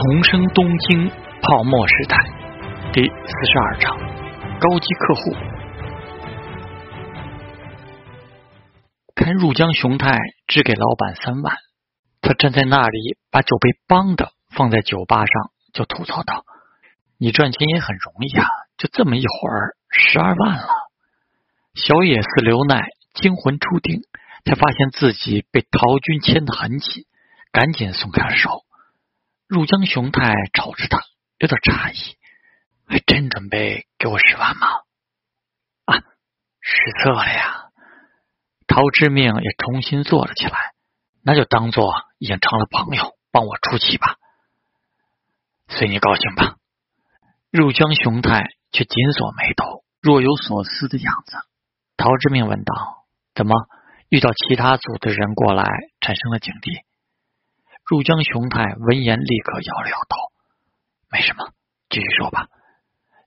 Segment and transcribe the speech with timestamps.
[0.00, 1.10] 重生东京
[1.42, 2.16] 泡沫时代
[2.92, 3.98] 第四十二章：
[4.60, 5.34] 高级客户。
[9.16, 10.16] 看入江雄太
[10.46, 11.56] 只给老板三万，
[12.20, 16.44] 他站在那里把酒杯梆的放在酒吧上，就吐槽道
[17.18, 18.46] ：“你赚钱也很容易啊，
[18.76, 20.68] 就这么一会儿，十二万了。”
[21.74, 24.02] 小野寺刘奈惊魂初定，
[24.44, 27.02] 才发现自己被陶军牵得很紧，
[27.50, 28.62] 赶紧松开了手。
[29.48, 31.00] 入江雄太瞅着他，
[31.38, 32.18] 有点诧异
[32.86, 34.66] ：“还真准备给我十万吗
[35.86, 35.96] ？”“啊，
[36.60, 37.70] 失策了呀！”
[38.68, 40.74] 陶之命也重新坐了起来
[41.24, 44.16] ，“那就当做已经成了朋友，帮我出气吧，
[45.66, 46.56] 随你高兴吧。”
[47.50, 51.38] 入江雄太却紧锁眉头，若有所思的样子。
[51.96, 53.54] 陶之命问道：“怎么
[54.10, 55.64] 遇到其他组的人过来，
[56.00, 56.84] 产生了警惕？”
[57.88, 60.16] 入江雄太闻言，立刻摇了摇头
[61.10, 61.52] ：“没什么，
[61.88, 62.48] 继续说吧。”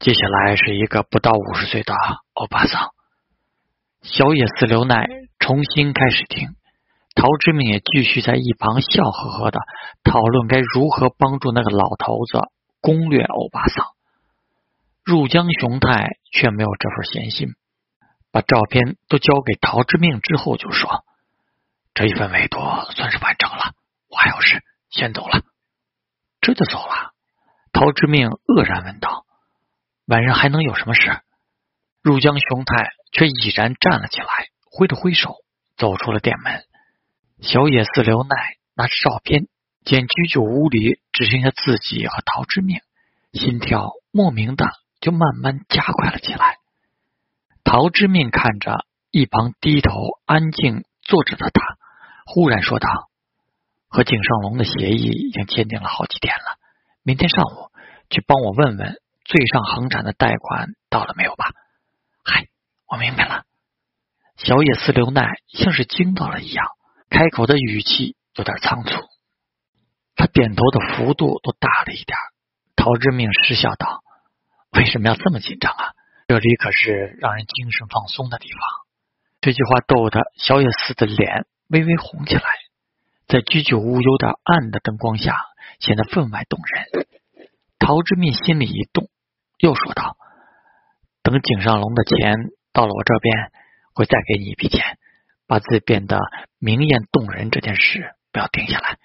[0.00, 1.94] 接下来是一个不到五十岁的
[2.32, 2.94] 欧巴桑。
[4.00, 5.06] 小野寺留奈
[5.38, 6.56] 重新开始听，
[7.14, 9.60] 陶之命也继续在一旁笑呵呵的
[10.02, 12.48] 讨论该如何帮助那个老头子
[12.80, 13.88] 攻略欧巴桑。
[15.04, 17.50] 入江雄太却没有这份闲心，
[18.32, 21.04] 把照片都交给陶之命之后，就说
[21.92, 23.72] ：“这一份委托算是完成了。”
[24.16, 25.42] 我还有事，先走了。
[26.40, 27.12] 这就走了？
[27.70, 29.26] 陶之命愕然问道
[30.08, 31.20] ：“晚上还能有什么事？”
[32.00, 34.26] 入江雄太却已然站了起来，
[34.70, 35.34] 挥了挥手，
[35.76, 36.64] 走出了店门。
[37.42, 39.48] 小野寺刘奈拿着照片，
[39.84, 42.80] 见居酒屋里只剩下自己和陶之命，
[43.34, 46.56] 心跳莫名的就慢慢加快了起来。
[47.64, 49.92] 陶之命看着一旁低头
[50.24, 51.76] 安静坐着的他，
[52.24, 52.88] 忽然说道。
[53.88, 56.58] 和井上龙的协议已经签订了好几天了，
[57.02, 57.70] 明天上午
[58.10, 61.52] 去帮我问问最上恒产的贷款到了没有吧？
[62.24, 62.46] 嗨，
[62.88, 63.44] 我明白了。
[64.36, 66.66] 小野寺流奈像是惊到了一样，
[67.08, 68.90] 开口的语气有点仓促。
[70.14, 72.18] 他点头的幅度都大了一点。
[72.74, 74.02] 陶之命失笑道
[74.76, 75.92] ：“为什么要这么紧张啊？
[76.26, 78.60] 这里可是让人精神放松的地方。”
[79.40, 82.42] 这句话逗得小野寺的脸微微红起来。
[83.28, 85.36] 在居酒屋有点暗的灯光下，
[85.80, 87.06] 显得分外动人。
[87.78, 89.08] 陶之密心里一动，
[89.58, 90.16] 又说道
[91.22, 92.36] ：“等井上龙的钱
[92.72, 93.50] 到了我这边，
[93.94, 94.98] 会再给你一笔钱，
[95.46, 96.20] 把自己变得
[96.58, 97.50] 明艳动人。
[97.50, 98.98] 这件事不要停下来，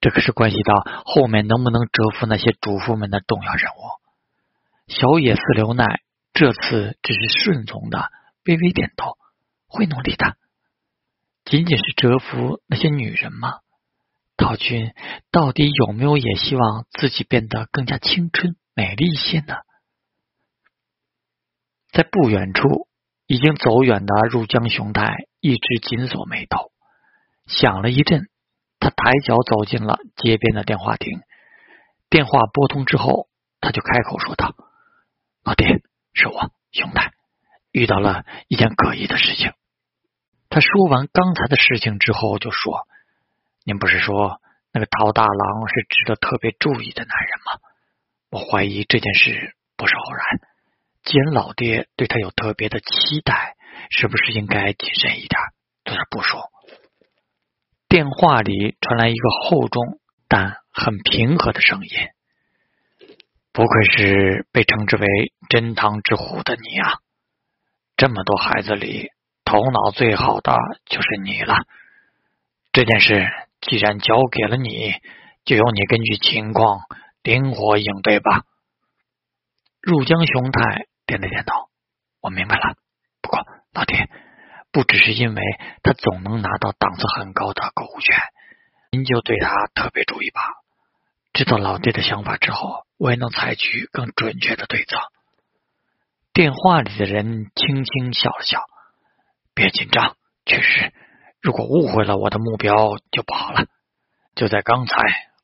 [0.00, 3.80] 这可是关系到后面能不能折服那些主妇们的重要任务。”
[4.88, 6.00] 小野寺留奈
[6.34, 8.10] 这次只是顺从的
[8.44, 9.16] 微微点头，
[9.66, 10.36] 会努力的。
[11.44, 13.60] 仅仅是折服那些女人吗？
[14.36, 14.92] 陶军
[15.30, 19.54] 到底有没有也希望自己变得更加青春美丽一些呢？
[21.92, 22.88] 在不远处，
[23.26, 26.72] 已经走远的入江雄太一直紧锁眉头，
[27.46, 28.28] 想了一阵，
[28.80, 31.20] 他抬脚走进了街边的电话亭。
[32.08, 33.28] 电话拨通之后，
[33.60, 34.54] 他就开口说道
[35.44, 35.82] ：“老爹，
[36.14, 37.12] 是我，雄太，
[37.70, 39.52] 遇到了一件可疑的事情。”
[40.48, 42.86] 他说完刚才的事情之后，就说
[43.64, 44.40] ：“您不是说
[44.72, 47.60] 那个陶大郎是值得特别注意的男人吗？
[48.30, 50.40] 我怀疑这件事不是偶然。
[51.04, 53.56] 既然老爹对他有特别的期待，
[53.90, 55.40] 是不是应该谨慎一点，
[55.84, 56.38] 做点部署？”
[57.88, 61.90] 电话里传来一个厚重但很平和的声音
[63.52, 65.06] ：“不愧是被称之为
[65.48, 66.98] 真堂之虎的你啊！
[67.96, 69.10] 这么多孩子里。”
[69.44, 70.56] 头脑最好的
[70.86, 71.66] 就是你了。
[72.72, 73.28] 这件事
[73.62, 74.92] 既然交给了你，
[75.44, 76.80] 就由你根据情况
[77.22, 78.42] 灵活应对吧。
[79.80, 81.54] 入江雄太点了点头，
[82.20, 82.74] 我明白了。
[83.20, 84.10] 不过老爹，
[84.72, 85.42] 不只是因为
[85.82, 88.18] 他总能拿到档次很高的购物券，
[88.90, 90.42] 您就对他特别注意吧。
[91.32, 94.98] 知道老爹的想法之后，我也能采取更准确的对策。
[96.32, 98.62] 电话里的人轻轻笑了笑。
[99.54, 100.92] 别紧张，确实，
[101.42, 103.66] 如果误会了我的目标就不好了。
[104.34, 104.96] 就在刚才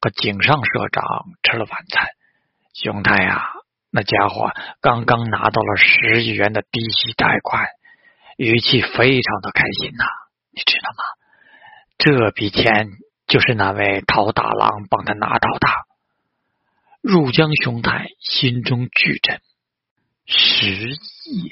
[0.00, 1.04] 和井上社长
[1.42, 2.06] 吃了晚餐，
[2.74, 3.50] 熊太呀，
[3.90, 7.66] 那家伙刚刚拿到了十亿元的低息贷款，
[8.36, 10.04] 语气非常的开心呐，
[10.52, 11.04] 你知道吗？
[11.98, 12.90] 这笔钱
[13.26, 15.66] 就是那位陶大郎帮他拿到的。
[17.00, 19.40] 入江熊太心中巨震，
[20.26, 21.50] 十亿。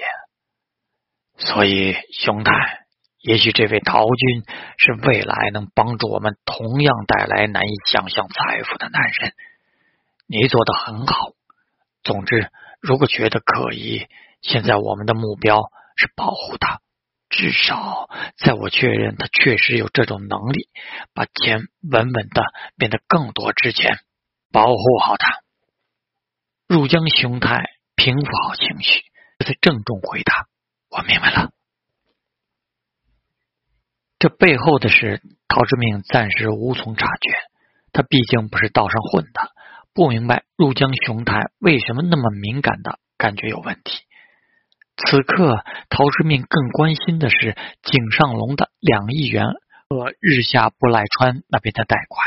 [1.37, 2.84] 所以，熊太，
[3.25, 4.44] 也许这位陶军
[4.76, 9.32] 是未来能帮助我们同样带来难以想象财富的男人。
[10.26, 11.31] 你做的很好。
[12.03, 12.50] 总之，
[12.82, 14.06] 如果觉得可疑，
[14.43, 15.56] 现在我们的目标
[15.97, 16.81] 是保护他。
[17.31, 20.69] 至少，在我确认他确实有这种能力，
[21.15, 22.43] 把钱稳稳的
[22.77, 24.00] 变得更多之前，
[24.53, 25.41] 保护好他。
[26.69, 29.00] 入江雄太平复好情绪，
[29.38, 30.47] 这才郑重回答
[30.94, 31.53] ：“我明白了。”
[34.25, 37.37] 这背后的事，陶之命暂时无从察觉。
[37.93, 39.50] 他毕竟不是道上混的，
[39.93, 43.99] 不明白入江雄太为什么那么敏感的感觉有问题。
[44.97, 49.44] 此刻，陶之命更关心的是井上龙的两亿元
[49.91, 52.27] 和日下不赖川那边的贷款。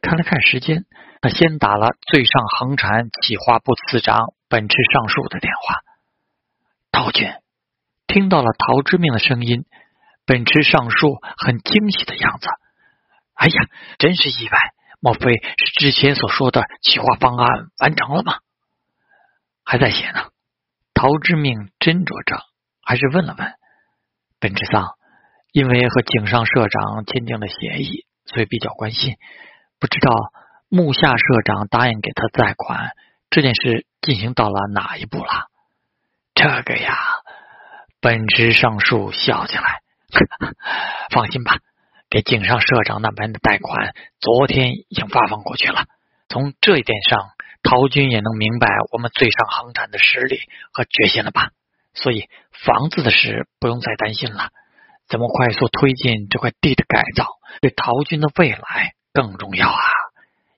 [0.00, 0.86] 看了看时间，
[1.20, 5.82] 他先打了最上横产企划部次长本池上树的电话。
[6.90, 7.30] 陶俊
[8.08, 9.66] 听到了陶之命的声音，
[10.26, 12.48] 本池上树很惊喜的样子。
[13.34, 13.54] 哎呀，
[13.98, 14.58] 真是意外！
[15.00, 17.48] 莫非是之前所说的企划方案
[17.80, 18.38] 完成了吗？
[19.64, 20.26] 还在写呢。
[20.94, 22.40] 陶之命斟酌着，
[22.84, 23.52] 还是问了问
[24.38, 24.90] 本之桑，
[25.50, 29.16] 因为和井上社长签订了协议，所以比较关心。
[29.80, 30.14] 不知道
[30.68, 32.92] 木下社长答应给他贷款
[33.28, 35.48] 这件事进行到了哪一步了？
[36.34, 36.96] 这个呀，
[38.00, 39.81] 本池上树笑起来，
[41.10, 41.58] 放心吧，
[42.10, 45.86] 给井上社长那边的贷款昨天已经发放过去了。
[46.28, 47.30] 从这一点上。
[47.64, 50.36] 陶军也能明白我们最上航展的实力
[50.72, 51.50] 和决心了吧？
[51.94, 54.50] 所以房子的事不用再担心了。
[55.08, 57.28] 怎么快速推进这块地的改造，
[57.60, 59.80] 对陶军的未来更重要啊！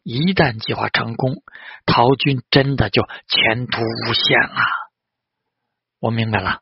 [0.02, 1.42] 一旦计划成功，
[1.84, 4.64] 陶军真的就前途无限了。
[6.00, 6.60] 我明白了，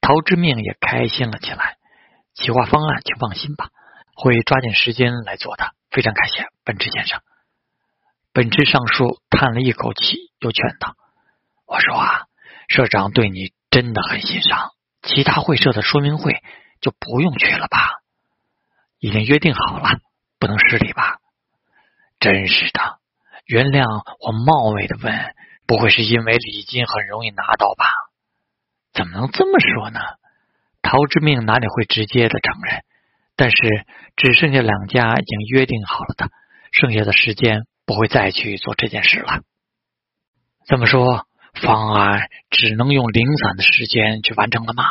[0.00, 1.76] 陶之命也开心了起来。
[2.36, 3.70] 企划方案，请放心吧，
[4.14, 5.72] 会抓紧时间来做的。
[5.90, 7.20] 非常感谢本池先生。
[8.32, 10.94] 本池上树叹了一口气，又劝道
[11.66, 12.24] ：“我说啊，
[12.68, 14.72] 社长对你真的很欣赏，
[15.02, 16.42] 其他会社的说明会
[16.82, 18.02] 就不用去了吧？
[18.98, 20.00] 已经约定好了，
[20.38, 21.18] 不能失礼吧？
[22.20, 22.98] 真是的，
[23.46, 25.34] 原谅我冒昧的问，
[25.66, 27.86] 不会是因为礼金很容易拿到吧？
[28.92, 30.00] 怎么能这么说呢？
[30.86, 32.82] 陶之命哪里会直接的承认？
[33.34, 33.56] 但是
[34.16, 36.30] 只剩下两家已经约定好了的，
[36.72, 39.42] 剩下的时间。”不会再去做这件事了。
[40.66, 44.82] 这么说，方案只能用零散的时间去完成了吗？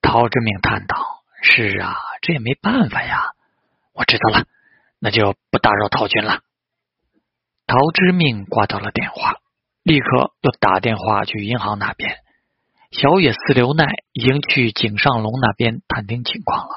[0.00, 0.96] 陶之命叹道
[1.44, 3.32] ：“是啊，这也没办法呀。”
[3.92, 4.46] 我知道了，
[4.98, 6.40] 那就不打扰陶军了。
[7.66, 9.36] 陶之命挂掉了电话，
[9.82, 12.16] 立刻又打电话去银行那边。
[12.90, 16.70] 小野寺留奈已经去井上龙那边探听情况了，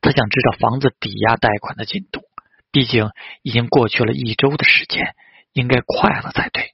[0.00, 2.22] 他想知道房子抵押贷款的进度。
[2.70, 3.10] 毕竟
[3.42, 5.14] 已经过去了一周的时间，
[5.52, 6.72] 应该快了才对。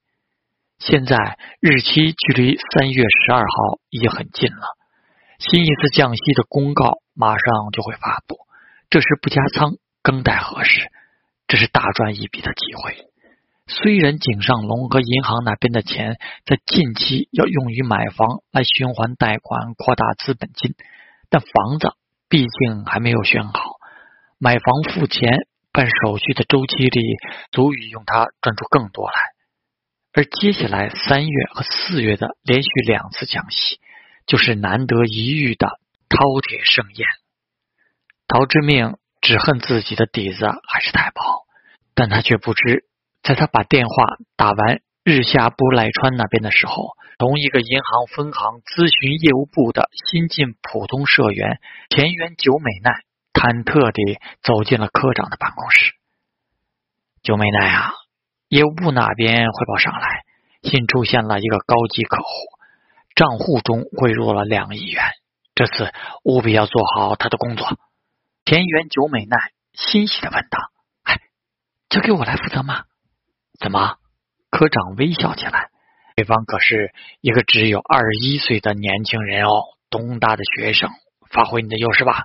[0.79, 4.77] 现在日期距离三月十二号已经很近了，
[5.41, 8.39] 新一次降息的公告马上就会发布，
[8.91, 9.73] 这时不加仓
[10.05, 10.89] 更待何时？
[11.49, 13.08] 这是大赚一笔的机会。
[13.69, 20.75] 虽然井上龙和银行那边的钱在近期要用于买房来循环贷款扩大资本金，
[21.31, 21.93] 但房子
[22.29, 23.61] 毕竟还没有选好，
[24.39, 25.47] 买房付钱。
[25.71, 27.01] 办手续的周期里，
[27.53, 29.15] 足以用它赚出更多来。
[30.13, 33.79] 而接下来三月和四月的连续两次降息，
[34.27, 35.69] 就是难得一遇的
[36.09, 37.07] 饕餮盛宴。
[38.27, 41.23] 陶之命只恨自己的底子还是太薄，
[41.95, 42.87] 但他却不知，
[43.29, 53.03] 在他把电话打完日下不赖川那边的时候，同一个银行分行咨询业务部的新进普通社员田园久美奈。
[53.35, 55.93] 忐忑地走进了科长的办公室。
[57.23, 57.93] 九美奈啊，
[58.49, 60.25] 业务部那边汇报上来，
[60.63, 62.25] 新出现了一个高级客户，
[63.15, 65.05] 账户中汇入了两亿元，
[65.55, 65.93] 这次
[66.25, 67.79] 务必要做好他的工作。
[68.45, 70.59] 田园久美奈欣喜的问道
[71.05, 71.21] ：“哎，
[71.91, 72.87] 交给我来负责吗？”
[73.59, 73.97] 怎么？
[74.51, 75.71] 科长微笑起来。
[76.17, 80.91] 对方可是一个只有二十一岁的年轻人哦，东大的学生，
[81.31, 82.25] 发挥你的优势吧。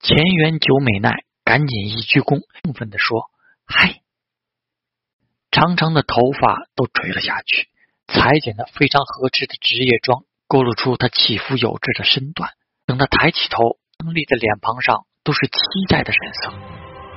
[0.00, 3.30] 前原久美奈赶紧一鞠躬，兴奋地说
[3.66, 4.00] ：“嗨！”
[5.50, 7.68] 长长的头发都垂了下去，
[8.06, 12.50] 裁剪的非常合适的职业装勾勒出她起伏有致的身段。
[12.86, 15.58] 等他抬起头，凌丽的脸庞上都是期
[15.88, 16.52] 待的神色。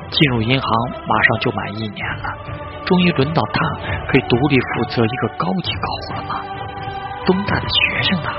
[0.09, 3.59] 进入银行马上就满一年了，终于轮到他
[4.07, 6.41] 可以独立负责一个高级客户了吗？
[7.25, 8.29] 东大的学生呢？